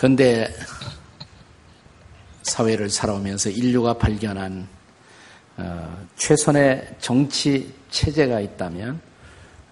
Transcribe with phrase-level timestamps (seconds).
[0.00, 0.50] 근데
[2.40, 4.66] 사회를 살아오면서 인류가 발견한
[5.58, 8.98] 어, 최선의 정치 체제가 있다면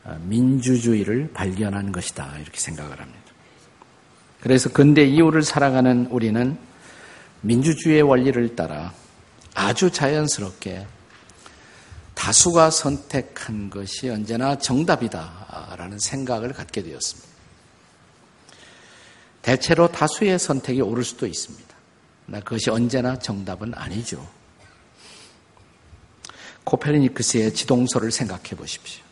[0.04, 3.22] 어, 민주주의를 발견한 것이다 이렇게 생각을 합니다.
[4.42, 6.58] 그래서 근대 이후를 살아가는 우리는
[7.40, 8.92] 민주주의의 원리를 따라
[9.54, 10.86] 아주 자연스럽게
[12.14, 17.37] 다수가 선택한 것이 언제나 정답이다라는 생각을 갖게 되었습니다.
[19.48, 21.74] 대체로 다수의 선택이 옳을 수도 있습니다.
[22.26, 24.28] 그러나 그것이 언제나 정답은 아니죠.
[26.64, 29.02] 코페르니크스의 지동서를 생각해 보십시오.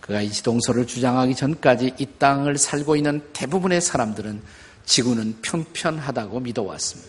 [0.00, 4.42] 그가 이 지동서를 주장하기 전까지 이 땅을 살고 있는 대부분의 사람들은
[4.84, 7.08] 지구는 평편하다고 믿어왔습니다.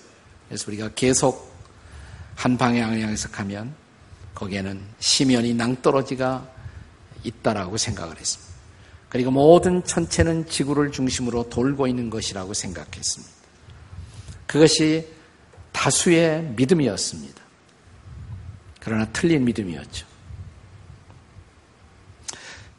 [0.50, 1.52] 그래서 우리가 계속
[2.36, 3.74] 한 방향을 향해서 가면
[4.36, 6.48] 거기에는 심연이 낭떠러지가
[7.24, 8.49] 있다라고 생각을 했습니다.
[9.10, 13.34] 그리고 모든 천체는 지구를 중심으로 돌고 있는 것이라고 생각했습니다.
[14.46, 15.08] 그것이
[15.72, 17.42] 다수의 믿음이었습니다.
[18.80, 20.08] 그러나 틀린 믿음이었죠.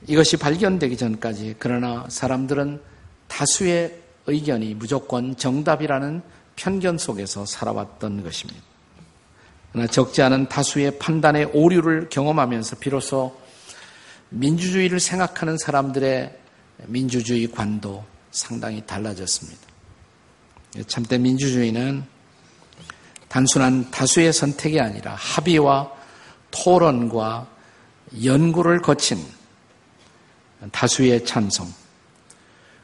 [0.06, 2.80] 이것이 발견되기 전까지 그러나 사람들은
[3.28, 6.22] 다수의 의견이 무조건 정답이라는
[6.56, 8.60] 편견 속에서 살아왔던 것입니다.
[9.72, 13.39] 그러나 적지 않은 다수의 판단의 오류를 경험하면서 비로소
[14.30, 16.38] 민주주의를 생각하는 사람들의
[16.86, 19.60] 민주주의 관도 상당히 달라졌습니다.
[20.86, 22.04] 참된 민주주의는
[23.28, 25.92] 단순한 다수의 선택이 아니라 합의와
[26.50, 27.46] 토론과
[28.24, 29.24] 연구를 거친
[30.72, 31.72] 다수의 찬성,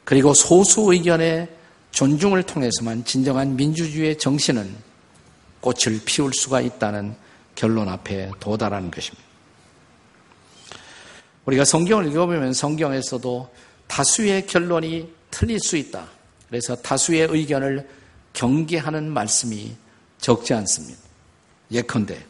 [0.04, 1.48] 그리고 소수 의견의
[1.90, 4.74] 존중을 통해서만 진정한 민주주의의 정신은
[5.60, 7.16] 꽃을 피울 수가 있다는
[7.54, 9.25] 결론 앞에 도달하는 것입니다.
[11.46, 13.52] 우리가 성경을 읽어보면 성경에서도
[13.86, 16.08] 다수의 결론이 틀릴 수 있다.
[16.48, 17.88] 그래서 다수의 의견을
[18.32, 19.74] 경계하는 말씀이
[20.18, 21.00] 적지 않습니다.
[21.70, 22.24] 예컨대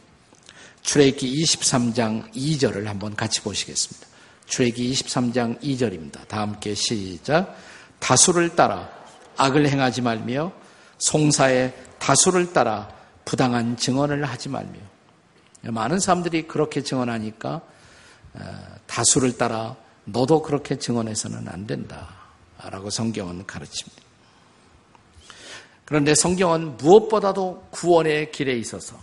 [0.83, 4.07] 출애기 23장 2절을 한번 같이 보시겠습니다.
[4.45, 6.27] 출애기 23장 2절입니다.
[6.27, 7.57] 다 함께 시작.
[7.99, 8.89] 다수를 따라
[9.35, 10.53] 악을 행하지 말며
[10.99, 12.89] 송사의 다수를 따라
[13.25, 14.79] 부당한 증언을 하지 말며
[15.63, 17.61] 많은 사람들이 그렇게 증언하니까
[18.35, 19.75] 어, 다수를 따라
[20.05, 22.15] 너도 그렇게 증언해서는 안 된다.
[22.63, 24.01] 라고 성경은 가르칩니다.
[25.85, 28.97] 그런데 성경은 무엇보다도 구원의 길에 있어서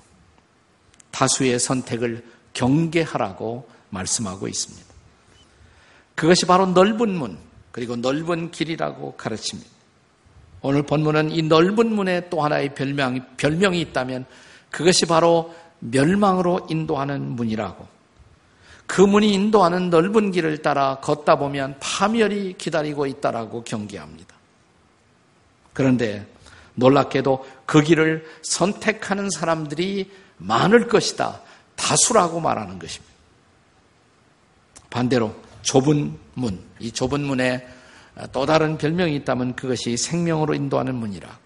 [1.12, 4.84] 다수의 선택을 경계하라고 말씀하고 있습니다.
[6.14, 7.38] 그것이 바로 넓은 문,
[7.72, 9.70] 그리고 넓은 길이라고 가르칩니다.
[10.62, 14.26] 오늘 본문은 이 넓은 문에 또 하나의 별명이, 별명이 있다면
[14.70, 17.86] 그것이 바로 멸망으로 인도하는 문이라고.
[18.86, 24.34] 그 문이 인도하는 넓은 길을 따라 걷다 보면 파멸이 기다리고 있다라고 경계합니다.
[25.72, 26.26] 그런데
[26.74, 31.40] 놀랍게도 그 길을 선택하는 사람들이 많을 것이다.
[31.76, 33.14] 다수라고 말하는 것입니다.
[34.90, 37.66] 반대로 좁은 문, 이 좁은 문에
[38.32, 41.44] 또 다른 별명이 있다면 그것이 생명으로 인도하는 문이라고.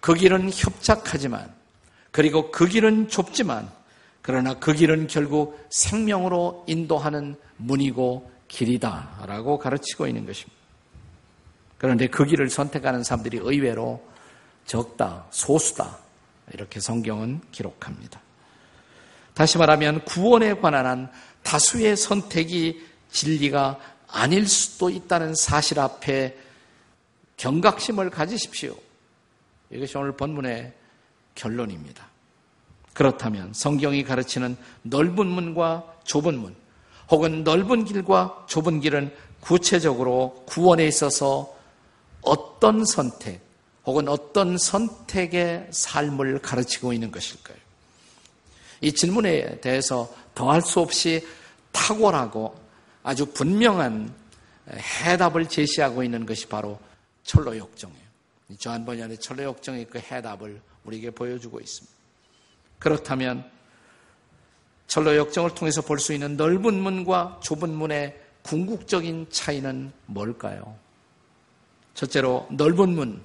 [0.00, 1.52] 그 길은 협착하지만,
[2.10, 3.70] 그리고 그 길은 좁지만,
[4.26, 10.56] 그러나 그 길은 결국 생명으로 인도하는 문이고 길이다라고 가르치고 있는 것입니다.
[11.78, 14.04] 그런데 그 길을 선택하는 사람들이 의외로
[14.66, 15.98] 적다, 소수다.
[16.52, 18.20] 이렇게 성경은 기록합니다.
[19.32, 21.12] 다시 말하면 구원에 관한 한
[21.44, 23.78] 다수의 선택이 진리가
[24.08, 26.36] 아닐 수도 있다는 사실 앞에
[27.36, 28.74] 경각심을 가지십시오.
[29.70, 30.72] 이것이 오늘 본문의
[31.36, 32.15] 결론입니다.
[32.96, 36.56] 그렇다면 성경이 가르치는 넓은 문과 좁은 문,
[37.10, 41.54] 혹은 넓은 길과 좁은 길은 구체적으로 구원에 있어서
[42.22, 43.42] 어떤 선택,
[43.84, 47.58] 혹은 어떤 선택의 삶을 가르치고 있는 것일까요?
[48.80, 51.22] 이 질문에 대해서 더할 수 없이
[51.72, 52.58] 탁월하고
[53.02, 54.10] 아주 분명한
[55.04, 56.78] 해답을 제시하고 있는 것이 바로
[57.24, 58.06] 철로 역정이에요.
[58.58, 61.95] 조한 번연의 철로 역정의 그 해답을 우리에게 보여주고 있습니다.
[62.78, 63.44] 그렇다면
[64.86, 70.76] 철로 역정을 통해서 볼 수 있는 넓은 문과 좁은 문의 궁극적인 차이는 뭘까요?
[71.94, 73.20] 첫째로 넓은 문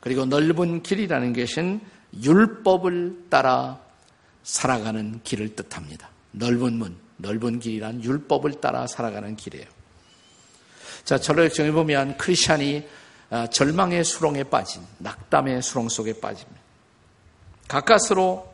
[0.00, 1.80] 그리고 넓은 길이라는 것은
[2.22, 3.80] 율법을 따라
[4.42, 6.10] 살아가는 길을 뜻합니다.
[6.32, 9.66] 넓은 문 넓은 길이란 율법을 따라 살아가는 길이에요.
[11.04, 12.86] 자, 철로 역정에 보면 크리스찬이
[13.30, 16.60] 아, 절망의 수렁에 빠진 낙담의 수렁 속에 빠집니다.
[17.66, 18.51] 가까스로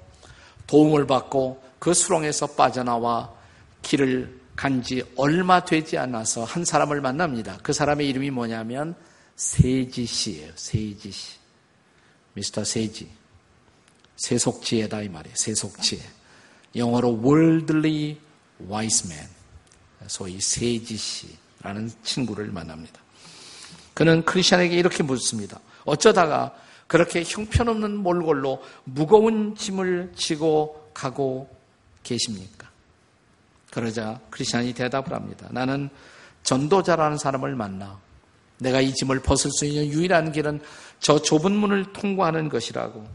[0.68, 3.32] 도움을 받고 그 수렁에서 빠져나와
[3.82, 7.58] 길을 간 지 얼마 되지 않아서 한 사람을 만납니다.
[7.62, 8.96] 그 사람의 이름이 뭐냐면
[9.36, 10.52] 세지 씨예요.
[10.56, 11.36] 세지 씨.
[12.34, 13.08] 미스터 세지.
[14.16, 15.36] 세속지혜다 이 말이에요.
[15.36, 16.02] 세속지혜.
[16.74, 18.18] 영어로 worldly
[18.68, 19.28] wise man.
[20.08, 23.00] 소위 세지 씨라는 친구를 만납니다.
[23.94, 25.60] 그는 크리스천에게 이렇게 묻습니다.
[25.84, 26.52] 어쩌다가
[26.88, 31.48] 그렇게 형편없는 몰골로 무거운 짐을 지고 가고
[32.02, 32.68] 계십니까?
[33.70, 35.46] 그러자 크리스천이 대답을 합니다.
[35.50, 35.90] 나는
[36.42, 38.00] 전도자라는 사람을 만나
[38.58, 40.60] 내가 이 짐을 벗을 수 있는 유일한 길은
[40.98, 43.06] 저 좁은 문을 통과하는 것이라고.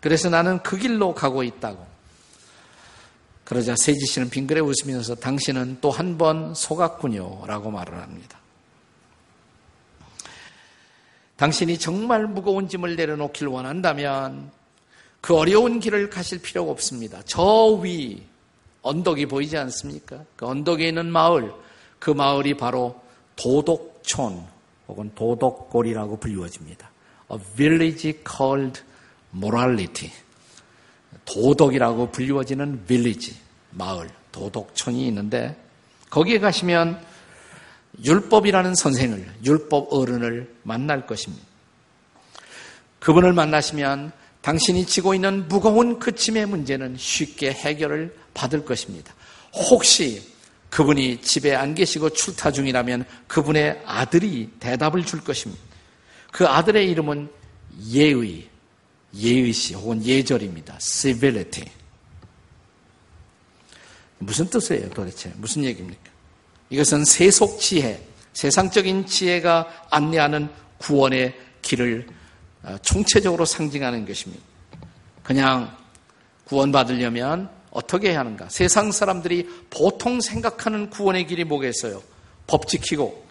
[0.00, 1.86] 그래서 나는 그 길로 가고 있다고.
[3.44, 7.46] 그러자 세지 씨는 빙그레 웃으면서 당신은 또 한 번 속았군요.
[7.46, 8.41] 라고 말을 합니다.
[11.36, 14.50] 당신이 정말 무거운 짐을 내려놓길 원한다면
[15.20, 17.22] 그 어려운 길을 가실 필요가 없습니다.
[17.24, 18.22] 저 위
[18.82, 20.24] 언덕이 보이지 않습니까?
[20.36, 21.52] 그 언덕에 있는 마을,
[21.98, 23.00] 그 마을이 바로
[23.36, 24.44] 도덕촌
[24.88, 26.90] 혹은 도덕골이라고 불리워집니다.
[27.32, 28.80] A village called
[29.34, 30.12] morality.
[31.24, 33.36] 도덕이라고 불리워지는 village,
[33.70, 35.56] 마을, 도덕촌이 있는데
[36.10, 37.00] 거기에 가시면
[38.04, 41.44] 율법이라는 선생을, 율법 어른을 만날 것입니다.
[43.00, 49.14] 그분을 만나시면 당신이 지고 있는 무거운 그 짐의 문제는 쉽게 해결을 받을 것입니다.
[49.52, 50.22] 혹시
[50.70, 55.62] 그분이 집에 안 계시고 출타 중이라면 그분의 아들이 대답을 줄 것입니다.
[56.32, 57.28] 그 아들의 이름은
[57.90, 58.48] 예의,
[59.14, 60.78] 예의시 혹은 예절입니다.
[60.80, 61.70] civility.
[64.18, 65.32] 무슨 뜻이에요 도대체?
[65.36, 66.01] 무슨 얘기입니까?
[66.72, 68.02] 이것은 세속 지혜,
[68.32, 70.48] 세상적인 지혜가 안내하는
[70.78, 72.06] 구원의 길을
[72.62, 74.42] 어, 총체적으로 상징하는 것입니다.
[75.22, 75.76] 그냥
[76.44, 78.48] 구원받으려면 어떻게 해야 하는가?
[78.48, 82.02] 세상 사람들이 보통 생각하는 구원의 길이 뭐겠어요?
[82.46, 83.26] 법 지키고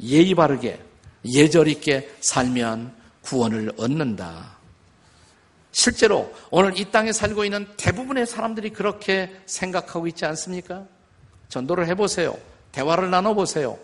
[0.00, 0.80] 예의 바르게
[1.24, 4.56] 예절 있게 살면 구원을 얻는다.
[5.72, 10.86] 실제로 오늘 이 땅에 살고 있는 대부분의 사람들이 그렇게 생각하고 있지 않습니까?
[11.48, 12.36] 전도를 해보세요.
[12.72, 13.78] 대화를 나눠보세요.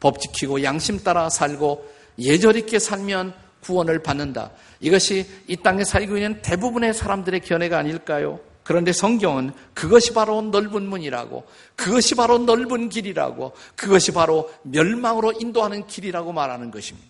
[0.00, 4.50] 법 지키고 양심 따라 살고 예절 있게 살면 구원을 받는다.
[4.80, 8.40] 이것이 이 땅에 살고 있는 대부분의 사람들의 견해가 아닐까요?
[8.62, 11.46] 그런데 성경은 그것이 바로 넓은 문이라고,
[11.76, 17.08] 그것이 바로 넓은 길이라고, 그것이 바로 멸망으로 인도하는 길이라고 말하는 것입니다.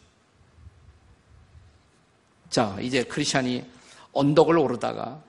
[2.50, 3.64] 자, 이제 크리스천이
[4.12, 5.20] 언덕을 오르다가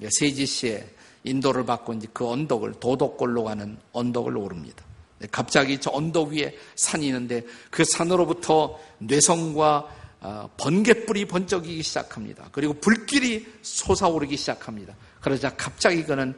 [0.00, 0.88] 세지 씨의
[1.24, 4.84] 인도를 받고 이제 그 언덕을 도덕골로 가는 언덕을 오릅니다.
[5.30, 9.88] 갑자기 저 언덕 위에 산이 있는데 그 산으로부터 뇌성과
[10.20, 12.48] 어, 번개불이 번쩍이기 시작합니다.
[12.50, 14.94] 그리고 불길이 솟아오르기 시작합니다.
[15.20, 16.34] 그러자 갑자기 그는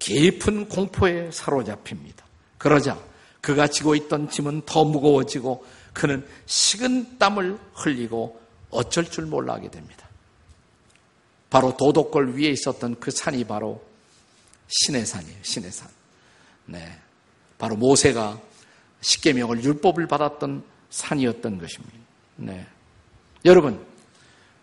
[0.00, 2.24] 깊은 공포에 사로잡힙니다.
[2.58, 2.98] 그러자
[3.40, 8.40] 그가 지고 있던 짐은 더 무거워지고 그는 식은 땀을 흘리고
[8.70, 10.08] 어쩔 줄 몰라 하게 됩니다.
[11.48, 13.87] 바로 도덕골 위에 있었던 그 산이 바로
[14.68, 15.38] 신의 산이에요.
[15.42, 15.88] 신의 산.
[16.66, 16.98] 네.
[17.58, 18.40] 바로 모세가
[19.00, 21.96] 십계명을 율법을 받았던 산이었던 것입니다.
[22.36, 22.66] 네.
[23.44, 23.84] 여러분,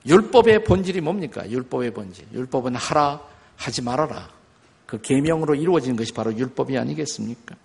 [0.06, 1.50] 율법의 본질이 뭡니까?
[1.50, 2.27] 율법의 본질.
[2.34, 3.22] 율법은 하라,
[3.58, 4.30] 하지 말아라.
[4.86, 7.56] 그 계명으로 이루어지는 것이 바로 율법이 아니겠습니까?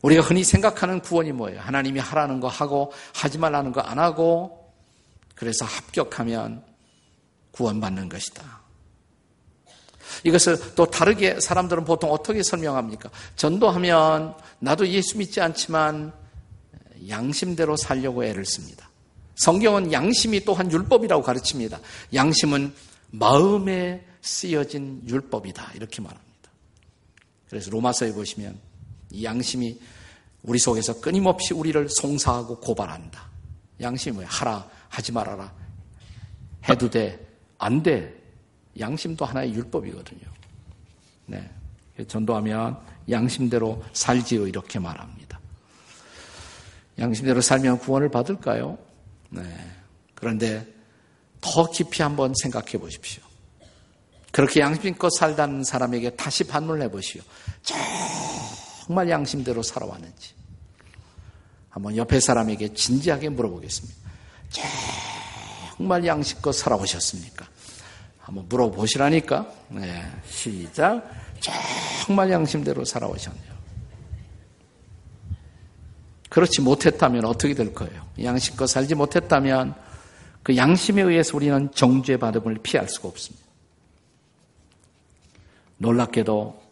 [0.00, 1.60] 우리가 흔히 생각하는 구원이 뭐예요?
[1.60, 4.72] 하나님이 하라는 거 하고 하지 말라는 거 안 하고
[5.34, 6.64] 그래서 합격하면
[7.52, 8.60] 구원받는 것이다.
[10.24, 13.10] 이것을 또 다르게 사람들은 보통 어떻게 설명합니까?
[13.36, 16.12] 전도하면 나도 예수 믿지 않지만
[17.08, 18.88] 양심대로 살려고 애를 씁니다.
[19.36, 21.80] 성경은 양심이 또한 율법이라고 가르칩니다.
[22.12, 22.74] 양심은
[23.10, 25.72] 마음에 쓰여진 율법이다.
[25.74, 26.28] 이렇게 말합니다.
[27.48, 28.58] 그래서 로마서에 보시면
[29.10, 29.78] 이 양심이
[30.42, 33.28] 우리 속에서 끊임없이 우리를 송사하고 고발한다.
[33.80, 34.26] 양심이 뭐야?
[34.28, 35.52] 하라, 하지 말아라.
[36.68, 37.26] 해도 돼,
[37.58, 38.17] 안 돼.
[38.78, 40.22] 양심도 하나의 율법이거든요.
[41.26, 41.50] 네.
[42.06, 42.78] 전도하면
[43.10, 44.46] 양심대로 살지요.
[44.46, 45.38] 이렇게 말합니다.
[46.98, 48.78] 양심대로 살면 구원을 받을까요?
[49.30, 49.42] 네.
[50.14, 50.66] 그런데
[51.40, 53.22] 더 깊이 한번 생각해 보십시오.
[54.32, 57.22] 그렇게 양심껏 살다는 사람에게 다시 반문을 해보시오.
[58.86, 60.34] 정말 양심대로 살아왔는지.
[61.70, 63.96] 한번 옆에 사람에게 진지하게 물어보겠습니다.
[65.76, 67.47] 정말 양심껏 살아오셨습니까?
[68.28, 69.50] 한번 물어보시라니까.
[69.70, 71.02] 네, 시작.
[72.04, 73.58] 정말 양심대로 살아오셨네요.
[76.28, 78.06] 그렇지 못했다면 어떻게 될 거예요?
[78.22, 79.74] 양심껏 살지 못했다면
[80.42, 83.46] 그 양심에 의해서 우리는 정죄 받음을 피할 수가 없습니다.
[85.78, 86.62] 놀랍게도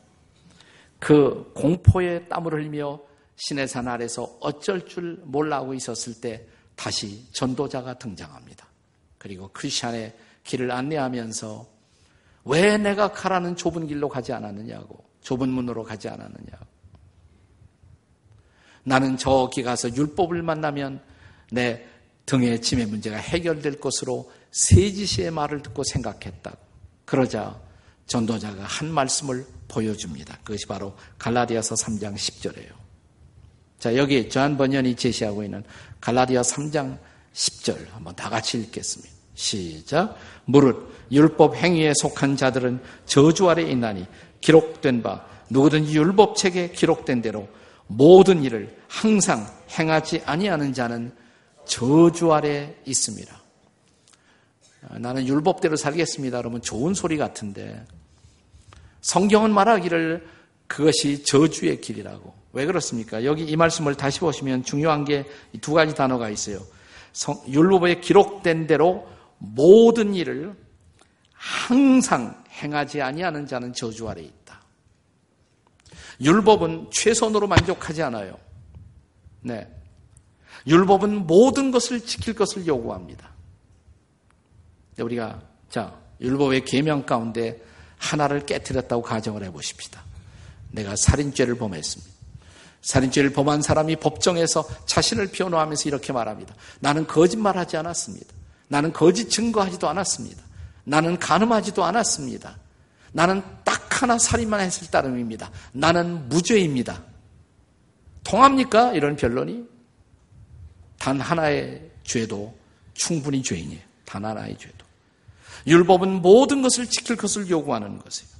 [0.99, 3.01] 그 공포의 땀을 흘리며
[3.37, 8.67] 신의 산 아래서 어쩔 줄 몰라 하고 있었을 때 다시 전도자가 등장합니다.
[9.17, 10.15] 그리고 크리스천의
[10.47, 11.67] 길을 안내하면서
[12.45, 16.67] 왜 내가 가라는 좁은 길로 가지 않았느냐고 좁은 문으로 가지 않았느냐고
[18.85, 21.01] 나는 저기 가서 율법을 만나면
[21.51, 21.85] 내
[22.25, 26.57] 등의 짐의 문제가 해결될 것으로 세지시의 말을 듣고 생각했다.
[27.05, 27.61] 그러자
[28.07, 30.39] 전도자가 한 말씀을 보여줍니다.
[30.45, 32.73] 그것이 바로 갈라디아서 3장 10절이에요.
[33.79, 35.65] 자, 여기 저한 번연이 제시하고 있는
[36.01, 36.99] 갈라디아 3장
[37.35, 39.16] 10절 한번 다 같이 읽겠습니다.
[39.37, 40.17] 시작.
[40.47, 44.07] 무릇 율법 행위에 속한 자들은 저주 아래 있나니
[44.41, 47.49] 기록된 바 누구든지 율법책에 기록된 대로
[47.87, 49.47] 모든 일을 항상
[49.79, 51.13] 행하지 아니하는 자는
[51.65, 53.43] 저주 아래 있습니다.
[54.89, 56.39] 아, 나는 율법대로 살겠습니다.
[56.39, 57.85] 그러면 좋은 소리 같은데
[59.03, 60.27] 성경은 말하기를
[60.67, 62.35] 그것이 저주의 길이라고.
[62.53, 63.25] 왜 그렇습니까?
[63.25, 65.25] 여기 이 말씀을 다시 보시면 중요한 게
[65.61, 66.59] 두 가지 단어가 있어요.
[67.49, 69.07] 율법에 기록된 대로
[69.39, 70.57] 모든 일을
[71.33, 74.61] 항상 행하지 아니하는 자는 저주 아래 있다.
[76.21, 78.39] 율법은 최선으로 만족하지 않아요.
[79.43, 79.69] 네.
[80.67, 83.31] 율법은 모든 것을 지킬 것을 요구합니다.
[84.99, 87.63] 우리가 자 율법의 계명 가운데
[87.99, 90.03] 하나를 깨뜨렸다고 가정을 해 보십시다.
[90.73, 92.17] 내가 살인죄를 범했습니다.
[92.83, 96.55] 살인죄를 범한 사람이 법정에서 자신을 변호하면서 이렇게 말합니다.
[96.81, 98.27] 나는 거짓말하지 않았습니다.
[98.69, 100.43] 나는 거짓 증거하지도 않았습니다.
[100.85, 102.57] 나는 가늠하지도 않았습니다.
[103.13, 105.51] 나는 딱 하나 살인만 했을 따름입니다.
[105.73, 107.03] 나는 무죄입니다.
[108.25, 108.93] 통합니까?
[108.93, 109.65] 이런 변론이?
[110.99, 112.57] 단 하나의 죄도
[112.95, 113.81] 충분히 죄인이에요.
[114.05, 114.85] 단 하나의 죄도.
[115.67, 118.31] 율법은 모든 것을 지킬 것을 요구하는 것이에요.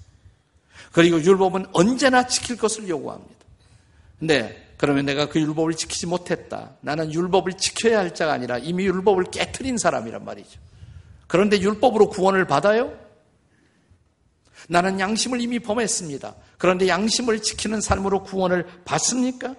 [0.93, 3.35] 그리고 율법은 언제나 지킬 것을 요구합니다.
[4.19, 6.77] 근데 그러면 내가 그 율법을 지키지 못했다.
[6.81, 10.61] 나는 율법을 지켜야 할 자가 아니라 이미 율법을 깨뜨린 사람이란 말이죠.
[11.27, 12.93] 그런데 율법으로 구원을 받아요?
[14.69, 16.35] 나는 양심을 이미 범했습니다.
[16.59, 19.55] 그런데 양심을 지키는 삶으로 구원을 받습니까?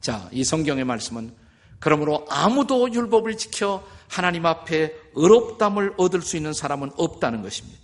[0.00, 1.32] 자, 이 성경의 말씀은
[1.78, 7.78] 그러므로 아무도 율법을 지켜 하나님 앞에 의롭담을 얻을 수 있는 사람은 없다는 것입니다.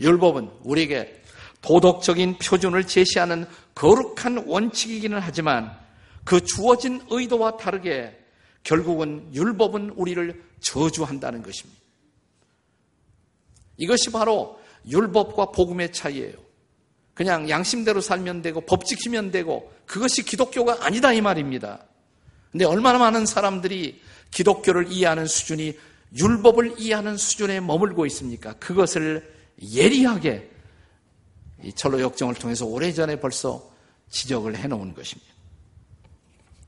[0.00, 1.22] 율법은 우리에게
[1.64, 5.74] 도덕적인 표준을 제시하는 거룩한 원칙이기는 하지만
[6.22, 8.18] 그 주어진 의도와 다르게
[8.62, 11.80] 결국은 율법은 우리를 저주한다는 것입니다.
[13.78, 16.34] 이것이 바로 율법과 복음의 차이예요.
[17.14, 21.82] 그냥 양심대로 살면 되고 법 지키면 되고 그것이 기독교가 아니다 이 말입니다.
[22.52, 25.78] 근데 얼마나 많은 사람들이 기독교를 이해하는 수준이
[26.14, 28.52] 율법을 이해하는 수준에 머물고 있습니까?
[28.54, 30.53] 그것을 예리하게
[31.64, 33.68] 이 철로 역정을 통해서 오래전에 벌써
[34.10, 35.32] 지적을 해 놓은 것입니다.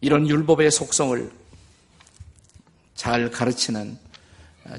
[0.00, 1.30] 이런 율법의 속성을
[2.94, 3.98] 잘 가르치는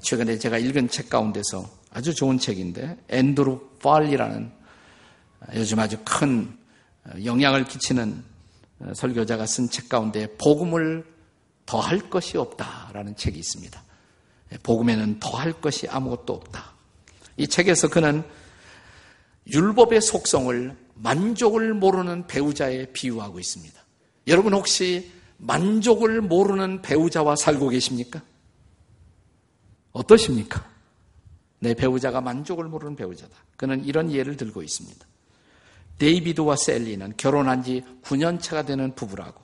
[0.02, 4.52] 최근에 제가 읽은 책 가운데서 아주 좋은 책인데 앤드루 팔리라는
[5.56, 6.58] 요즘 아주 큰
[7.24, 8.24] 영향을 끼치는
[8.94, 11.06] 설교자가 쓴 책 가운데 복음을
[11.66, 13.84] 더할 것이 없다라는 책이 있습니다.
[14.64, 16.74] 복음에는 더할 것이 아무것도 없다.
[17.38, 18.24] 이 책에서 그는
[19.50, 23.80] 율법의 속성을 만족을 모르는 배우자에 비유하고 있습니다.
[24.28, 28.22] 여러분 혹시 만족을 모르는 배우자와 살고 계십니까?
[29.92, 30.68] 어떠십니까?
[31.60, 33.36] 내 배우자가 만족을 모르는 배우자다.
[33.56, 35.06] 그는 이런 예를 들고 있습니다.
[35.98, 39.42] 데이비드와 셀리는 결혼한 지 9년 차가 되는 부부라고.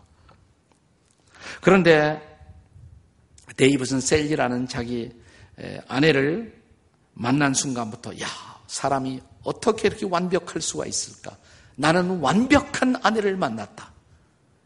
[1.61, 2.21] 그런데
[3.57, 5.11] 데이비드는 셀리라는 자기
[5.87, 6.61] 아내를
[7.13, 8.27] 만난 순간부터 야,
[8.67, 11.37] 사람이 어떻게 이렇게 완벽할 수가 있을까?
[11.75, 13.91] 나는 완벽한 아내를 만났다.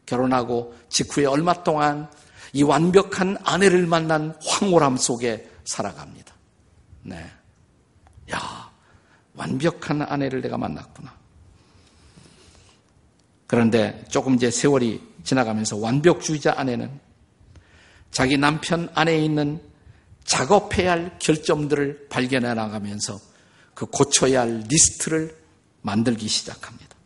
[0.06, 2.10] 결혼하고 직후에 얼마 동안
[2.52, 6.34] 이 완벽한 아내를 만난 황홀함 속에 살아갑니다.
[7.02, 7.30] 네.
[8.32, 8.70] 야,
[9.34, 11.14] 완벽한 아내를 내가 만났구나.
[13.46, 17.00] 그런데 조금 이제 세월이 지나가면서 완벽주의자 아내는
[18.10, 19.60] 자기 남편 안에 있는
[20.24, 23.18] 작업해야 할 결점들을 발견해 나가면서
[23.78, 25.36] 그 고쳐야 할 리스트를
[25.82, 26.96] 만들기 시작합니다.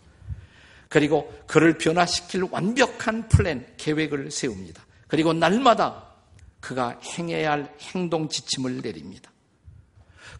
[0.88, 4.82] 그리고 그를 변화시킬 완벽한 플랜, 계획을 세웁니다.
[5.06, 6.06] 그리고 날마다
[6.60, 9.30] 그가 행해야 할 행동 지침을 내립니다.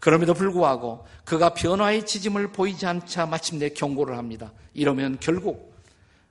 [0.01, 4.55] 그럼에도 불구하고 그가 변화의 지짐을 보이지 않자 마침내 경고를 합니다.
[4.73, 5.77] 이러면 결국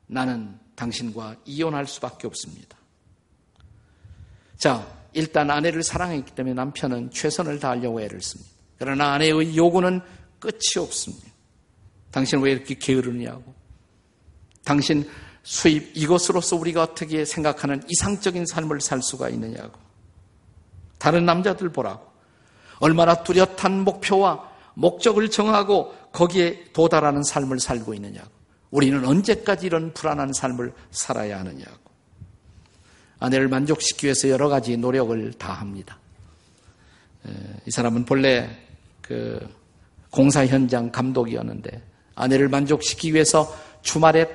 [0.07, 2.75] 나는 당신과 이혼할 수밖에 없습니다.
[4.57, 8.50] 자, 일단 아내를 사랑했기 때문에 남편은 최선을 다하려고 애를 씁니다.
[8.81, 10.01] 그러나 아내의 요구는
[10.39, 11.27] 끝이 없습니다.
[12.09, 13.53] 당신은 왜 이렇게 게으르냐고.
[14.63, 15.07] 당신
[15.43, 19.79] 수입 이것으로서 우리가 어떻게 생각하는 이상적인 삶을 살 수가 있느냐고.
[20.97, 22.11] 다른 남자들 보라고.
[22.79, 28.31] 얼마나 뚜렷한 목표와 목적을 정하고 거기에 도달하는 삶을 살고 있느냐고.
[28.71, 31.91] 우리는 언제까지 이런 불안한 삶을 살아야 하느냐고.
[33.19, 35.99] 아내를 만족시키기 위해서 여러 가지 노력을 다 합니다.
[37.67, 38.70] 이 사람은 본래
[39.01, 39.39] 그
[40.09, 41.81] 공사 현장 감독이었는데
[42.15, 44.29] 아내를 만족시키기 위해서 주말에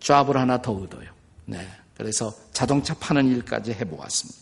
[0.00, 1.10] 잡을 하나 더 얻어요.
[1.46, 1.66] 네.
[1.96, 4.40] 그래서 자동차 파는 일까지 해보았습니다.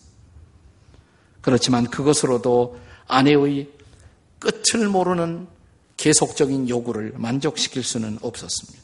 [1.41, 3.69] 그렇지만 그것으로도 아내의
[4.39, 5.47] 끝을 모르는
[5.97, 8.83] 계속적인 요구를 만족시킬 수는 없었습니다.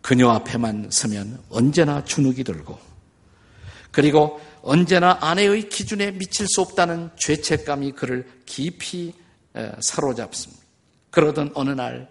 [0.00, 2.78] 그녀 앞에만 서면 언제나 주눅이 들고
[3.92, 9.12] 그리고 언제나 아내의 기준에 미칠 수 없다는 죄책감이 그를 깊이
[9.80, 10.62] 사로잡습니다.
[11.10, 12.08] 그러던 어느 날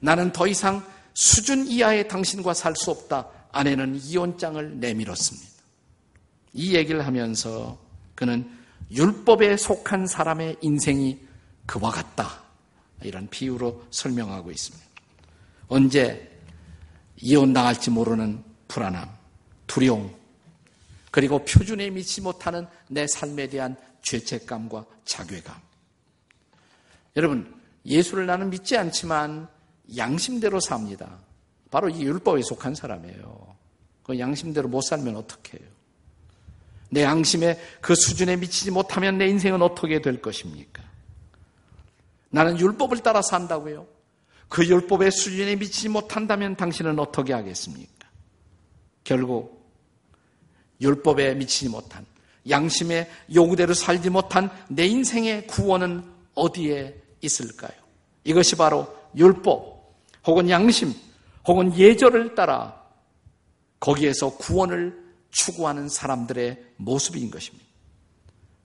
[0.00, 3.28] 나는 더 이상 수준 이하의 당신과 살 수 없다.
[3.52, 5.48] 아내는 이혼장을 내밀었습니다.
[6.54, 7.78] 이 얘기를 하면서
[8.14, 8.50] 그는
[8.90, 11.18] 율법에 속한 사람의 인생이
[11.66, 12.42] 그와 같다.
[13.02, 14.84] 이런 비유로 설명하고 있습니다.
[15.68, 16.30] 언제
[17.16, 19.08] 이혼당할지 모르는 불안함,
[19.66, 20.14] 두려움,
[21.10, 25.54] 그리고 표준에 미치 못하는 내 삶에 대한 죄책감과 자괴감.
[27.16, 27.54] 여러분,
[27.86, 29.48] 예수를 나는 믿지 않지만
[29.96, 31.18] 양심대로 삽니다.
[31.70, 33.54] 바로 이 율법에 속한 사람이에요.
[34.02, 35.68] 그 양심대로 못 살면 어떻게 해요?
[36.90, 40.82] 내 양심의 그 수준에 미치지 못하면 내 인생은 어떻게 될 것입니까?
[42.30, 43.86] 나는 율법을 따라 산다고요.
[44.48, 48.08] 그 율법의 수준에 미치지 못한다면 당신은 어떻게 하겠습니까?
[49.02, 49.68] 결국
[50.80, 52.06] 율법에 미치지 못한
[52.48, 56.94] 양심의 요구대로 살지 못한 내 인생의 구원은 어디에
[57.24, 57.72] 있을까요?
[58.24, 59.74] 이것이 바로 율법
[60.26, 60.92] 혹은 양심
[61.46, 62.82] 혹은 예절을 따라
[63.80, 67.64] 거기에서 구원을 추구하는 사람들의 모습인 것입니다.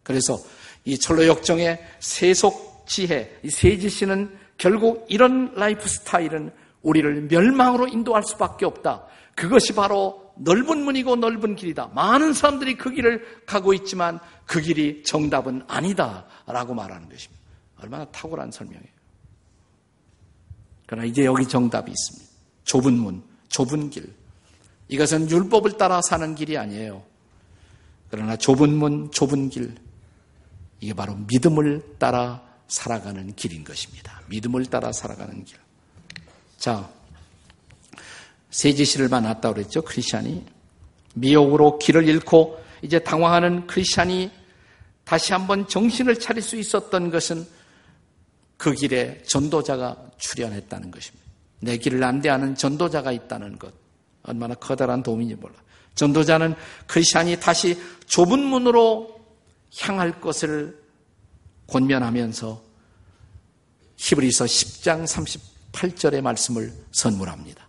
[0.04, 0.38] 그래서
[0.86, 9.06] 이 천로역정의 세속 지혜, 이 세지씨는 결국 이런 라이프 스타일은 우리를 멸망으로 인도할 수밖에 없다.
[9.36, 11.92] 그것이 바로 넓은 문이고 넓은 길이다.
[11.94, 16.26] 많은 사람들이 그 길을 가고 있지만 그 길이 정답은 아니다.
[16.48, 17.39] 라고 말하는 것입니다.
[17.82, 19.00] 얼마나 탁월한 설명이에요.
[20.86, 22.30] 그러나 이제 여기 정답이 있습니다.
[22.64, 24.14] 좁은 문, 좁은 길.
[24.88, 27.04] 이것은 율법을 따라 사는 길이 아니에요.
[28.10, 29.76] 그러나 좁은 문, 좁은 길.
[30.82, 34.22] 이게 바로 믿음을 따라 살아가는 길인 것입니다.
[34.28, 35.58] 믿음을 따라 살아가는 길.
[36.58, 36.90] 자,
[38.50, 39.82] 세지시를 만났다 그랬죠.
[39.82, 40.46] 크리스찬이.
[41.16, 44.32] 미혹으로 길을 잃고 이제 당황하는 크리스찬이
[45.04, 47.48] 다시 한번 정신을 차릴 수 있었던 것은
[48.60, 51.26] 그 길에 전도자가 출연했다는 것입니다.
[51.62, 53.74] 내 길을 안대하는 전도자가 있다는 것.
[54.22, 55.56] 얼마나 커다란 도움인지 몰라.
[55.96, 59.18] 전도자는 크리스찬이 다시 좁은 문으로
[59.80, 60.78] 향할 것을
[61.68, 62.62] 권면하면서
[63.96, 65.06] 히브리서 10장
[65.72, 67.66] 38절의 말씀을 선물합니다.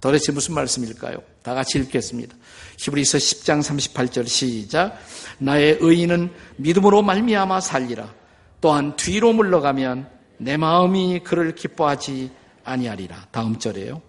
[0.00, 1.18] 도대체 무슨 말씀일까요?
[1.44, 2.36] 다 같이 읽겠습니다.
[2.78, 4.98] 히브리서 10장 38절 시작.
[5.38, 8.12] 나의 의인은 믿음으로 말미암아 살리라.
[8.60, 12.30] 또한 뒤로 물러가면 내 마음이 그를 기뻐하지
[12.64, 13.28] 아니하리라.
[13.30, 14.02] 다음 절에요.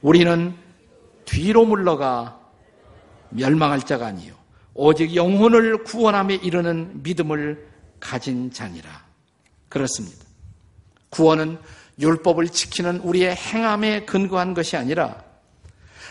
[0.00, 0.54] 우리는
[1.24, 2.40] 뒤로 물러가
[3.30, 4.34] 멸망할 자가 아니요
[4.74, 7.66] 오직 영혼을 구원함에 이르는 믿음을
[7.98, 9.04] 가진 자니라.
[9.68, 10.24] 그렇습니다.
[11.10, 11.58] 구원은
[11.98, 15.24] 율법을 지키는 우리의 행함에 근거한 것이 아니라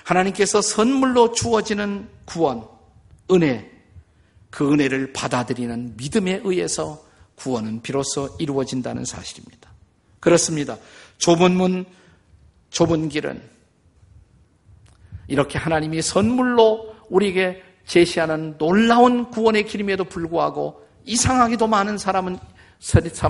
[0.03, 2.67] 하나님께서 선물로 주어지는 구원,
[3.31, 3.71] 은혜,
[4.49, 7.04] 그 은혜를 받아들이는 믿음에 의해서
[7.35, 9.71] 구원은 비로소 이루어진다는 사실입니다.
[10.19, 10.77] 그렇습니다.
[11.17, 11.85] 좁은 문,
[12.69, 13.41] 좁은 길은
[15.27, 22.37] 이렇게 하나님이 선물로 우리에게 제시하는 놀라운 구원의 길임에도 불구하고 이상하게도 많은 사람은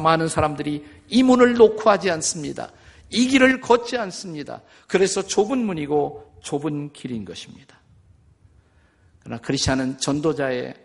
[0.02, 2.72] 많은 사람들이 이 문을 놓고 하지 않습니다.
[3.10, 4.62] 이 길을 걷지 않습니다.
[4.88, 7.80] 그래서 좁은 문이고 좁은 길인 것입니다.
[9.20, 10.85] 그러나 크리스천은 전도자의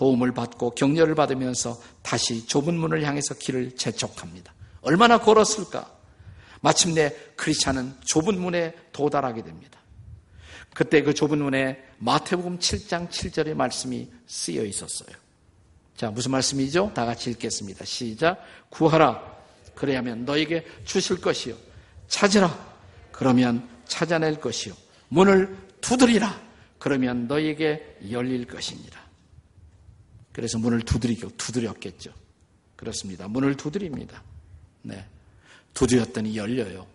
[0.00, 4.54] 도움을 받고 격려를 받으면서 다시 좁은 문을 향해서 길을 재촉합니다.
[4.80, 5.90] 얼마나 걸었을까?
[6.62, 9.78] 마침내 크리스찬은 좁은 문에 도달하게 됩니다.
[10.72, 15.14] 그때 그 좁은 문에 마태복음 7장 7절의 말씀이 쓰여 있었어요.
[15.98, 16.92] 자, 무슨 말씀이죠?
[16.94, 17.84] 다 같이 읽겠습니다.
[17.84, 18.42] 시작.
[18.70, 19.22] 구하라.
[19.74, 21.54] 그래야면 너에게 주실 것이요.
[22.08, 22.58] 찾으라.
[23.12, 24.72] 그러면 찾아낼 것이요.
[25.08, 26.40] 문을 두드리라.
[26.78, 29.09] 그러면 너에게 열릴 것이니라.
[30.32, 32.12] 그래서 문을 두드리고 두드렸겠죠.
[32.76, 33.28] 그렇습니다.
[33.28, 34.22] 문을 두드립니다.
[34.82, 35.04] 네.
[35.74, 36.86] 두드렸더니 열려요.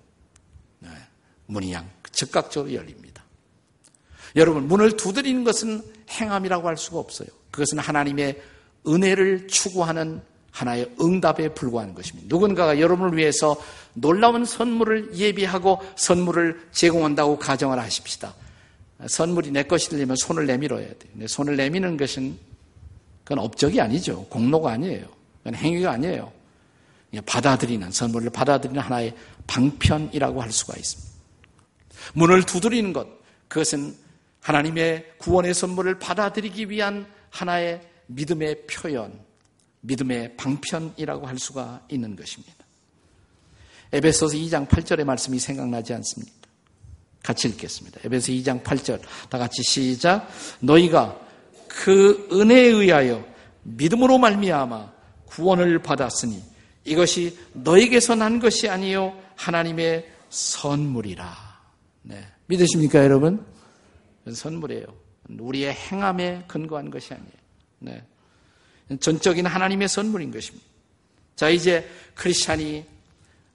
[0.79, 0.89] 네.
[1.47, 3.23] 문이 양 즉각적으로 열립니다.
[4.35, 7.27] 여러분, 문을 두드리는 것은 행함이라고 할 수가 없어요.
[7.51, 8.41] 그것은 하나님의
[8.87, 10.21] 은혜를 추구하는
[10.51, 12.27] 하나의 응답에 불과한 것입니다.
[12.29, 13.61] 누군가가 여러분을 위해서
[13.93, 18.33] 놀라운 선물을 예비하고 선물을 제공한다고 가정을 하십시다.
[19.07, 21.27] 선물이 내 것이 되려면 손을 내밀어야 돼요.
[21.27, 22.37] 손을 내미는 것은
[23.25, 24.23] 그건 업적이 아니죠.
[24.27, 25.07] 공로가 아니에요.
[25.39, 26.31] 그건 행위가 아니에요.
[27.25, 29.15] 받아들이는, 선물을 받아들이는 하나의
[29.47, 31.11] 방편이라고 할 수가 있습니다.
[32.13, 33.07] 문을 두드리는 것,
[33.47, 33.95] 그것은
[34.41, 39.19] 하나님의 구원의 선물을 받아들이기 위한 하나의 믿음의 표현,
[39.81, 42.53] 믿음의 방편이라고 할 수가 있는 것입니다.
[43.91, 46.47] 에베소서 2장 8절의 말씀이 생각나지 않습니까?
[47.23, 48.01] 같이 읽겠습니다.
[48.03, 49.01] 에베소 2장 8절.
[49.29, 50.29] 다 같이 시작.
[50.59, 51.24] 너희가
[51.75, 53.25] 그 은혜에 의하여
[53.63, 54.93] 믿음으로 말미암아
[55.25, 56.41] 구원을 받았으니
[56.85, 61.35] 이것이 너에게서 난 것이 아니요 하나님의 선물이라.
[62.03, 62.25] 네.
[62.47, 63.45] 믿으십니까, 여러분?
[64.31, 64.85] 선물이에요.
[65.29, 67.31] 우리의 행함에 근거한 것이 아니에요.
[67.79, 68.03] 네.
[68.99, 70.65] 전적인 하나님의 선물인 것입니다.
[71.35, 72.85] 자, 이제 크리스찬이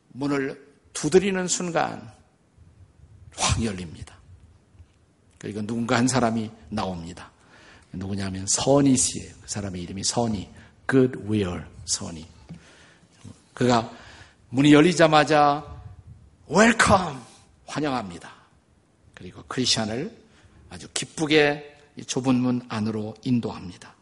[0.08, 0.60] 문을
[0.92, 2.12] 두드리는 순간
[3.36, 4.18] 확 열립니다.
[5.38, 7.29] 그리고 누군가 한 사람이 나옵니다.
[7.92, 9.32] 누구냐면 선이 씨예요.
[9.42, 10.48] 그 사람의 이름이 선이,
[10.88, 12.26] Goodwill 선이.
[13.54, 13.90] 그가
[14.50, 15.64] 문이 열리자마자
[16.46, 17.20] Welcome
[17.66, 18.32] 환영합니다.
[19.14, 20.16] 그리고 크리스천을
[20.70, 21.76] 아주 기쁘게
[22.06, 23.94] 좁은 문 안으로 인도합니다.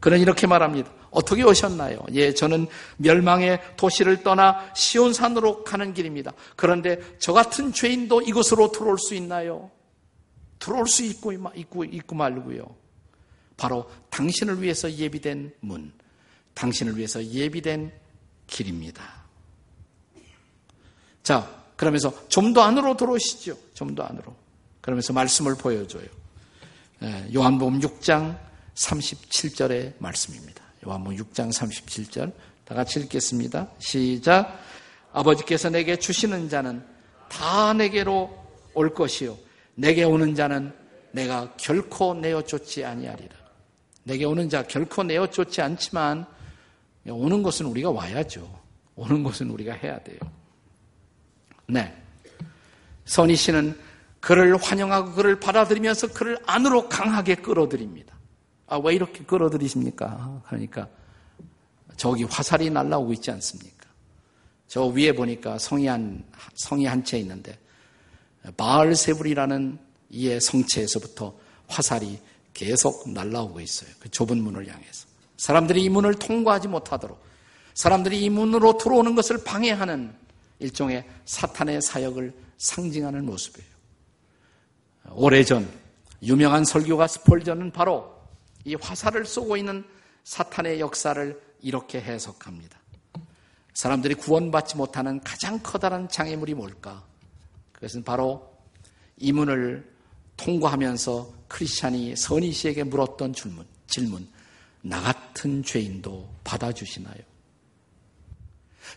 [0.00, 0.90] 그는 이렇게 말합니다.
[1.10, 2.04] 어떻게 오셨나요?
[2.12, 2.66] 예, 저는
[2.98, 6.32] 멸망의 도시를 떠나 시온산으로 가는 길입니다.
[6.56, 9.70] 그런데 저 같은 죄인도 이곳으로 들어올 수 있나요?
[10.58, 12.66] 들어올 수 있고, 있고, 있고 말고요.
[13.58, 15.92] 바로 당신을 위해서 예비된 문,
[16.54, 17.92] 당신을 위해서 예비된
[18.46, 19.04] 길입니다.
[21.22, 23.58] 자, 그러면서 좀 더 안으로 들어오시죠.
[23.74, 24.34] 좀 더 안으로.
[24.80, 26.06] 그러면서 말씀을 보여줘요.
[27.02, 28.38] 예, 요한복음 6장
[28.74, 30.62] 37절의 말씀입니다.
[30.86, 32.32] 요한복음 6장 37절.
[32.64, 33.68] 다 같이 읽겠습니다.
[33.78, 34.58] 시작.
[35.12, 36.84] 아버지께서 내게 주시는 자는
[37.28, 38.30] 다 내게로
[38.74, 39.36] 올 것이요.
[39.74, 40.72] 내게 오는 자는
[41.12, 43.37] 내가 결코 내어 쫓지 아니하리라.
[44.08, 46.26] 내게 오는 자 결코 내어 쫓지 않지만
[47.06, 48.58] 오는 것은 우리가 와야죠.
[48.96, 50.18] 오는 것은 우리가 해야 돼요.
[51.66, 51.94] 네.
[53.04, 53.78] 선희 씨는
[54.20, 58.16] 그를 환영하고 그를 받아들이면서 그를 안으로 강하게 끌어들입니다.
[58.66, 60.42] 아, 왜 이렇게 끌어들이십니까?
[60.46, 60.88] 그러니까
[61.98, 63.88] 저기 화살이 날라오고 있지 않습니까?
[64.66, 67.58] 저 위에 보니까 성이 한, 성이 한 채 있는데
[68.56, 69.78] 바알세불이라는
[70.10, 72.18] 이의 성체에서부터 화살이
[72.58, 73.88] 계속 날라오고 있어요.
[74.00, 75.06] 그 좁은 문을 향해서.
[75.36, 77.16] 사람들이 이 문을 통과하지 못하도록
[77.74, 80.12] 사람들이 이 문으로 들어오는 것을 방해하는
[80.58, 83.70] 일종의 사탄의 사역을 상징하는 모습이에요.
[85.10, 85.70] 오래전
[86.20, 88.12] 유명한 설교가 스폴전은 바로
[88.64, 89.84] 이 화살을 쏘고 있는
[90.24, 92.76] 사탄의 역사를 이렇게 해석합니다.
[93.72, 97.04] 사람들이 구원받지 못하는 가장 커다란 장애물이 뭘까?
[97.70, 98.52] 그것은 바로
[99.16, 99.88] 이 문을
[100.36, 104.28] 통과하면서 크리스찬이 선희 씨에게 물었던 질문, 질문.
[104.82, 107.16] 나 같은 죄인도 받아주시나요?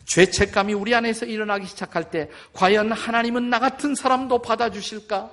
[0.06, 5.32] 죄책감이 우리 안에서 일어나기 시작할 때 과연 하나님은 나 같은 사람도 받아주실까?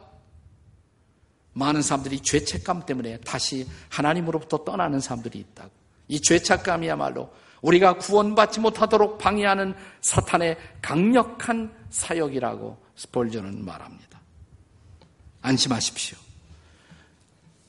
[1.53, 5.71] 많은 사람들이 죄책감 때문에 다시 하나님으로부터 떠나는 사람들이 있다고.
[6.09, 14.21] 이 죄책감이야말로 우리가 구원받지 못하도록 방해하는 사탄의 강력한 사역이라고 스폴전은 말합니다.
[15.43, 16.28] 안심하십시오.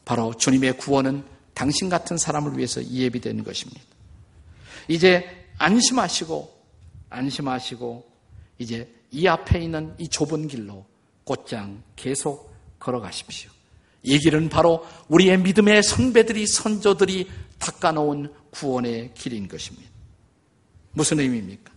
[0.09, 3.79] 바로 주님의 구원은 당신 같은 사람을 위해서 예비된 것입니다.
[4.87, 6.51] 이제 안심하시고,
[7.11, 8.09] 안심하시고,
[8.57, 10.83] 이제 이 앞에 있는 이 좁은 길로
[11.25, 13.51] 곧장 계속 걸어가십시오.
[14.01, 19.91] 이 길은 바로 우리의 믿음의 선배들이, 선조들이 닦아놓은 구원의 길인 것입니다.
[20.93, 21.71] 무슨 의미입니까?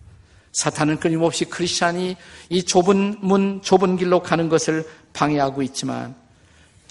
[0.52, 2.16] 사탄은 끊임없이 크리스찬이
[2.48, 6.21] 이 좁은 문, 좁은 길로 가는 것을 방해하고 있지만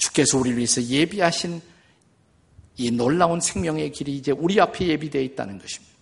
[0.01, 1.61] 주께서 우리를 위해서 예비하신
[2.77, 5.93] 이 놀라운 생명의 길이 이제 우리 앞에 예비되어 있다는 것입니다.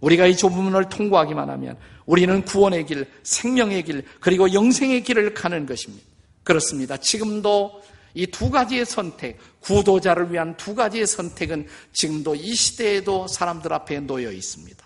[0.00, 5.64] 우리가 이 좁은 문을 통과하기만 하면 우리는 구원의 길, 생명의 길, 그리고 영생의 길을 가는
[5.64, 6.04] 것입니다.
[6.42, 6.96] 그렇습니다.
[6.96, 7.82] 지금도
[8.14, 14.30] 이 두 가지의 선택, 구도자를 위한 두 가지의 선택은 지금도 이 시대에도 사람들 앞에 놓여
[14.32, 14.84] 있습니다.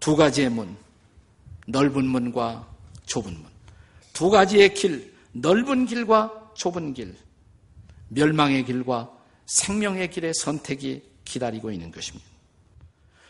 [0.00, 0.74] 두 가지의 문,
[1.66, 2.66] 넓은 문과
[3.06, 3.44] 좁은 문.
[4.14, 7.14] 두 가지의 길, 넓은 길과 좁은 길,
[8.08, 9.10] 멸망의 길과
[9.46, 12.26] 생명의 길의 선택이 기다리고 있는 것입니다.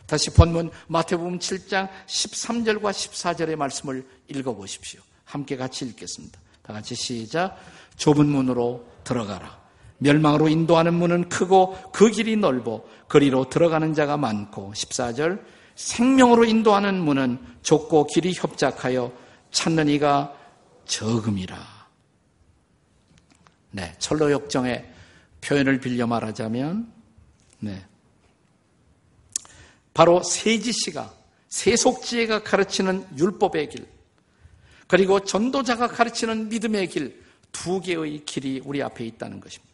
[0.07, 5.01] 다시 본문 마태복음 7장 13절과 14절의 말씀을 읽어보십시오.
[5.25, 6.39] 함께 같이 읽겠습니다.
[6.63, 7.59] 다 같이 시작.
[7.97, 9.63] 좁은 문으로 들어가라.
[9.99, 15.43] 멸망으로 인도하는 문은 크고 그 길이 넓어 거리로 들어가는 자가 많고 14절
[15.77, 19.13] 생명으로 인도하는 문은 좁고 길이 협착하여
[19.51, 20.35] 찾는 이가
[20.85, 21.74] 적음이라.
[23.75, 24.89] 네, 철로 역정의
[25.41, 26.93] 표현을 빌려 말하자면
[27.61, 27.85] 네.
[29.93, 31.13] 바로 세지 씨가
[31.49, 33.87] 세속지혜가 가르치는 율법의 길
[34.87, 39.73] 그리고 전도자가 가르치는 믿음의 길 두 개의 길이 우리 앞에 있다는 것입니다.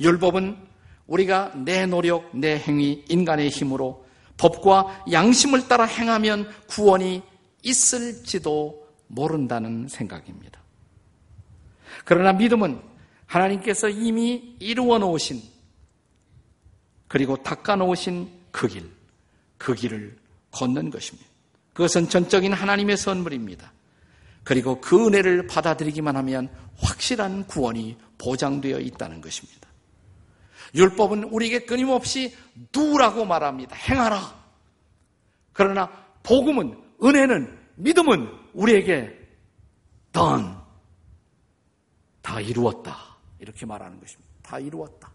[0.00, 0.56] 율법은
[1.06, 4.04] 우리가 내 노력, 내 행위, 인간의 힘으로
[4.38, 7.22] 법과 양심을 따라 행하면 구원이
[7.62, 10.60] 있을지도 모른다는 생각입니다.
[12.04, 12.80] 그러나 믿음은
[13.26, 15.42] 하나님께서 이미 이루어 놓으신
[17.08, 18.90] 그리고 닦아 놓으신 그 길,
[19.58, 20.16] 그 길을
[20.50, 21.28] 걷는 것입니다.
[21.72, 23.72] 그것은 전적인 하나님의 선물입니다.
[24.44, 29.68] 그리고 그 은혜를 받아들이기만 하면 확실한 구원이 보장되어 있다는 것입니다.
[30.74, 32.34] 율법은 우리에게 끊임없이
[32.74, 33.76] 누라고 말합니다.
[33.76, 34.34] 행하라.
[35.52, 35.90] 그러나
[36.22, 39.18] 복음은 은혜는 믿음은 우리에게
[40.12, 40.54] done
[42.22, 43.15] 다 이루었다.
[43.38, 44.30] 이렇게 말하는 것입니다.
[44.42, 45.10] 다 이루었다.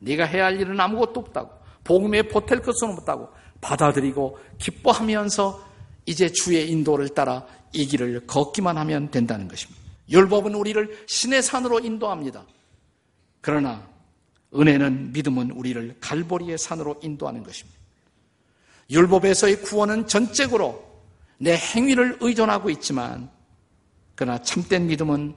[0.00, 1.50] 네가 해야 할 일은 아무것도 없다고.
[1.84, 3.28] 복음에 보탤 것은 없다고.
[3.60, 5.68] 받아들이고 기뻐하면서
[6.06, 9.80] 이제 주의 인도를 따라 이 길을 걷기만 하면 된다는 것입니다.
[10.08, 12.44] 율법은 우리를 신의 산으로 인도합니다.
[13.40, 13.86] 그러나
[14.54, 17.78] 은혜는 믿음은 우리를 갈보리의 산으로 인도하는 것입니다.
[18.90, 20.84] 율법에서의 구원은 전적으로
[21.38, 23.30] 내 행위를 의존하고 있지만
[24.16, 25.34] 그러나 참된 믿음은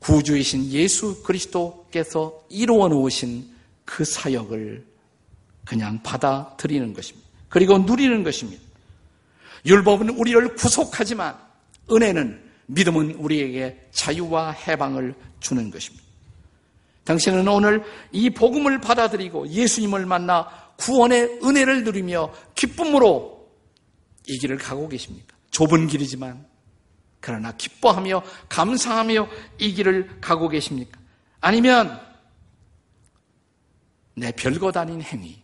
[0.00, 3.48] 구주이신 예수 그리스도께서 이루어 놓으신
[3.84, 4.84] 그 사역을
[5.64, 7.28] 그냥 받아들이는 것입니다.
[7.48, 8.62] 그리고 누리는 것입니다.
[9.66, 11.36] 율법은 우리를 구속하지만
[11.90, 16.04] 은혜는 믿음은 우리에게 자유와 해방을 주는 것입니다.
[17.04, 17.82] 당신은 오늘
[18.12, 23.48] 이 복음을 받아들이고 예수님을 만나 구원의 은혜를 누리며 기쁨으로
[24.26, 25.36] 이 길을 가고 계십니까?
[25.50, 26.46] 좁은 길이지만
[27.20, 29.28] 그러나 기뻐하며 감사하며
[29.58, 30.98] 이 길을 가고 계십니까?
[31.40, 32.00] 아니면
[34.14, 35.42] 내 별것 아닌 행위.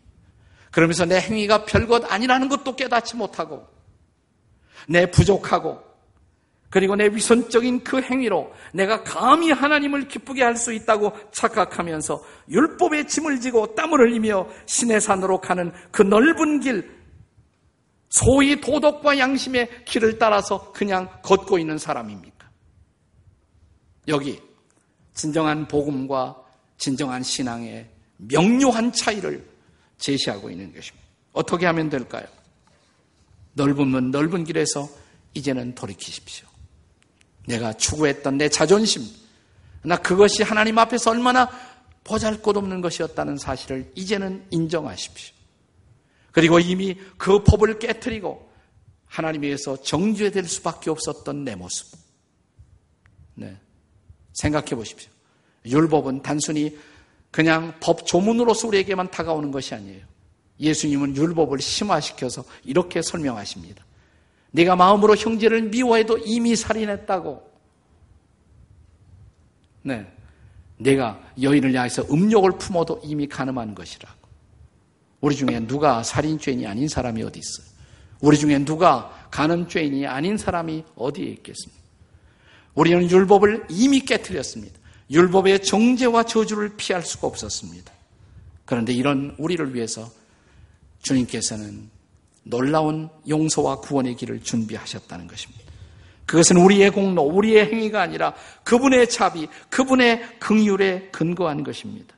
[0.70, 3.66] 그러면서 내 행위가 별것 아니라는 것도 깨닫지 못하고
[4.88, 5.82] 내 부족하고
[6.68, 13.40] 그리고 내 위선적인 그 행위로 내가 감히 하나님을 기쁘게 할 수 있다고 착각하면서 율법의 짐을
[13.40, 16.95] 지고 땀을 흘리며 신의 산으로 가는 그 넓은 길,
[18.09, 22.49] 소위 도덕과 양심의 길을 따라서 그냥 걷고 있는 사람입니까?
[24.09, 24.40] 여기
[25.14, 26.37] 진정한 복음과
[26.79, 27.88] 진정한 신앙의
[28.19, 29.45] 명료한 차이를
[29.99, 31.07] 제시하고 있는 것입니다.
[31.33, 32.27] 어떻게 하면 될까요?
[33.55, 34.88] 문, 넓은 길에서
[35.35, 36.47] 이제는 돌이키십시오.
[37.47, 39.03] 내가 추구했던 내 자존심,
[39.83, 41.49] 나 그것이 하나님 앞에서 얼마나
[42.05, 45.36] 보잘 것 없는 것이었다는 사실을 이제는 인정하십시오.
[46.37, 48.46] 그리고 이미 그 법을 깨뜨리고
[49.07, 51.99] 하나님에 의해서 정죄될 수밖에 없었던 내 모습.
[53.33, 53.57] 네.
[54.35, 55.11] 생각해 보십시오.
[55.64, 56.79] 율법은 단순히
[57.31, 60.05] 그냥 법 조문으로서 우리에게만 다가오는 것이 아니에요.
[60.61, 63.83] 예수님은 율법을 심화시켜서 이렇게 설명하십니다.
[64.51, 67.51] 네가 마음으로 형제를 미워해도 이미 살인했다고.
[69.85, 70.07] 네.
[70.77, 74.15] 내가 여인을 향해서 음욕을 품어도 이미 가늠한 것이라고.
[75.26, 77.66] 우리 중에 누가 살인죄인이 아닌 사람이 어디 있어요?
[78.20, 81.82] 우리 중에 누가 간음죄인이 아닌 사람이 어디에 있겠습니까?
[82.74, 84.78] 우리는 율법을 이미 깨뜨렸습니다.
[85.10, 87.92] 율법의 정죄와 저주를 피할 수가 없었습니다.
[88.64, 90.08] 그런데 이런 우리를 위해서
[91.02, 91.90] 주님께서는
[92.44, 95.64] 놀라운 용서와 구원의 길을 준비하셨다는 것입니다.
[96.24, 102.14] 그것은 우리의 공로, 우리의 행위가 아니라 그분의 자비, 그분의 긍휼에 근거한 것입니다.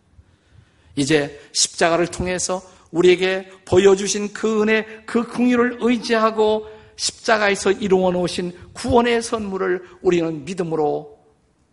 [0.94, 2.60] 이제 십자가를 통해서
[2.90, 11.18] 우리에게 보여주신 그 은혜, 그 긍휼을 의지하고 십자가에서 이루어 놓으신 구원의 선물을 우리는 믿음으로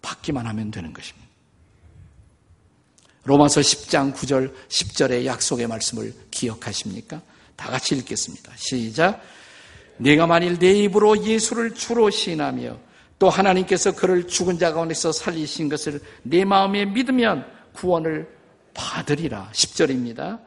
[0.02, 1.26] 받기만 하면 되는 것입니다.
[3.24, 7.22] 로마서 10장 9절 10절의 약속의 말씀을 기억하십니까?
[7.56, 8.52] 다 같이 읽겠습니다.
[8.56, 9.22] 시작.
[9.98, 12.78] 내가 만일 내 입으로 예수를 주로 시인하며
[13.18, 18.30] 또 하나님께서 그를 죽은 자 가운데서 살리신 것을 내 마음에 믿으면 구원을
[18.74, 19.50] 받으리라.
[19.54, 20.40] 10절입니다.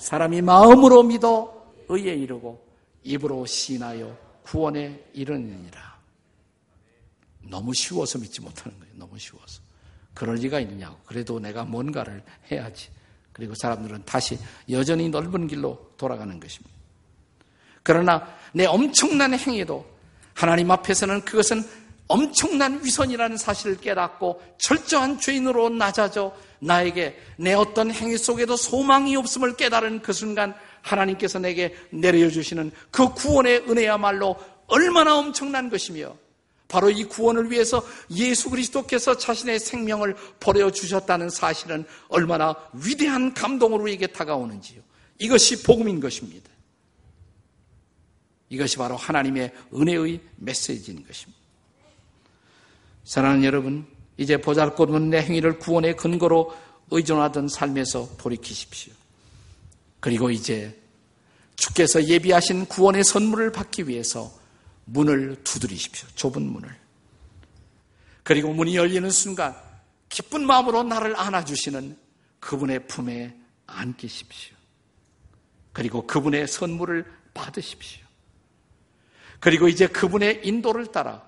[0.00, 1.54] 사람이 마음으로 믿어
[1.88, 2.66] 의에 이르고
[3.04, 6.00] 입으로 시인하여 구원에 이르느니라.
[7.42, 8.94] 너무 쉬워서 믿지 못하는 거예요.
[8.96, 9.60] 너무 쉬워서.
[10.14, 10.96] 그럴 리가 있냐고.
[11.04, 12.88] 그래도 내가 뭔가를 해야지.
[13.32, 14.38] 그리고 사람들은 다시
[14.70, 16.76] 여전히 넓은 길로 돌아가는 것입니다.
[17.82, 19.86] 그러나 내 엄청난 행위도
[20.34, 21.62] 하나님 앞에서는 그것은
[22.08, 30.02] 엄청난 위선이라는 사실을 깨닫고 철저한 죄인으로 낮아져 나에게 내 어떤 행위 속에도 소망이 없음을 깨달은
[30.02, 36.16] 그 순간 하나님께서 내게 내려주시는 그 구원의 은혜야말로 얼마나 엄청난 것이며
[36.68, 44.80] 바로 이 구원을 위해서 예수 그리스도께서 자신의 생명을 버려주셨다는 사실은 얼마나 위대한 감동으로 이게 다가오는지요.
[45.18, 46.48] 이것이 복음인 것입니다.
[48.48, 51.40] 이것이 바로 하나님의 은혜의 메시지인 것입니다.
[53.04, 53.86] 사랑하는 여러분,
[54.20, 56.54] 이제 보잘것없는 내 행위를 구원의 근거로
[56.90, 58.92] 의존하던 삶에서 돌이키십시오.
[59.98, 60.78] 그리고 이제
[61.56, 64.30] 주께서 예비하신 구원의 선물을 받기 위해서
[64.84, 66.06] 문을 두드리십시오.
[66.16, 66.68] 좁은 문을.
[68.22, 69.56] 그리고 문이 열리는 순간
[70.10, 71.96] 기쁜 마음으로 나를 안아주시는
[72.40, 73.34] 그분의 품에
[73.66, 74.54] 안기십시오.
[75.72, 78.04] 그리고 그분의 선물을 받으십시오.
[79.38, 81.22] 그리고 이제 그분의 인도를 따라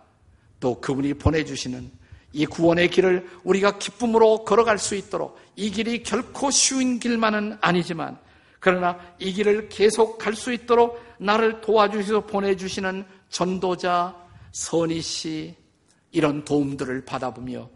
[0.60, 2.01] 또 그분이 보내주시는
[2.32, 8.18] 이 구원의 길을 우리가 기쁨으로 걸어갈 수 있도록 이 길이 결코 쉬운 길만은 아니지만
[8.58, 14.16] 그러나 이 길을 계속 갈 수 있도록 나를 도와주셔서 보내주시는 전도자,
[14.52, 15.54] 선희 씨,
[16.10, 17.68] 이런 도움들을 받아보며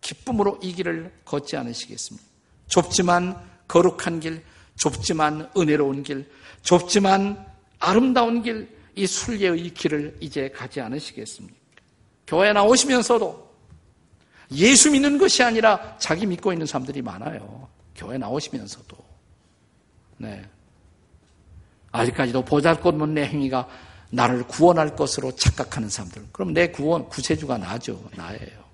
[0.00, 2.26] 기쁨으로 이 길을 걷지 않으시겠습니까?
[2.68, 4.44] 좁지만 거룩한 길,
[4.76, 6.30] 좁지만 은혜로운 길,
[6.62, 7.44] 좁지만
[7.78, 11.56] 아름다운 길, 이 순례의 길을 이제 가지 않으시겠습니까?
[12.26, 13.47] 교회 나오시면서도
[14.52, 17.68] 예수 믿는 것이 아니라 자기 믿고 있는 사람들이 많아요.
[17.94, 18.96] 교회 나오시면서도.
[20.18, 20.42] 네.
[21.92, 23.68] 아직까지도 보잘것없는 내 행위가
[24.10, 26.28] 나를 구원할 것으로 착각하는 사람들.
[26.32, 28.02] 그럼 내 구원, 구세주가 나죠.
[28.16, 28.68] 나예요.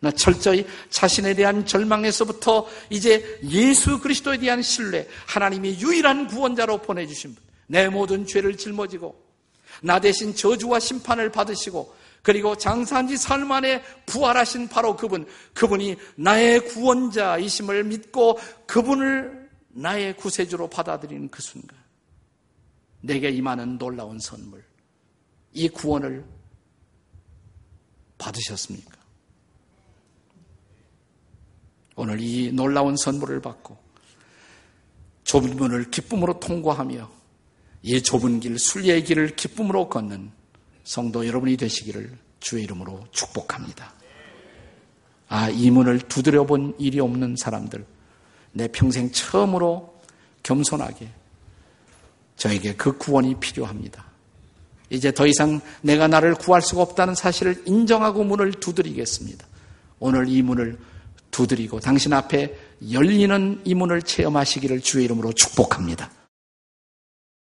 [0.00, 7.44] 나 철저히 자신에 대한 절망에서부터 이제 예수 그리스도에 대한 신뢰, 하나님이 유일한 구원자로 보내주신 분,
[7.68, 9.14] 내 모든 죄를 짊어지고,
[9.82, 16.64] 나 대신 저주와 심판을 받으시고, 그리고 장사한 지 사흘 만에 부활하신 바로 그분, 그분이 나의
[16.66, 21.76] 구원자이심을 믿고 그분을 나의 구세주로 받아들이는 그 순간,
[23.00, 24.64] 내게 임하는 놀라운 선물,
[25.52, 26.24] 이 구원을
[28.18, 29.02] 받으셨습니까?
[31.96, 33.76] 오늘 이 놀라운 선물을 받고
[35.24, 37.10] 좁은 문을 기쁨으로 통과하며
[37.82, 40.30] 이 좁은 길, 순리의 길을 기쁨으로 걷는
[40.84, 43.92] 성도 여러분이 되시기를 주의 이름으로 축복합니다.
[45.28, 47.84] 아, 이 문을 두드려 본 일이 없는 사람들,
[48.52, 49.94] 내 평생 처음으로
[50.42, 51.08] 겸손하게
[52.36, 54.04] 저에게 그 구원이 필요합니다.
[54.90, 59.46] 이제 더 이상 내가 나를 구할 수가 없다는 사실을 인정하고 문을 두드리겠습니다.
[60.00, 60.78] 오늘 이 문을
[61.30, 62.54] 두드리고 당신 앞에
[62.90, 66.10] 열리는 이 문을 체험하시기를 주의 이름으로 축복합니다.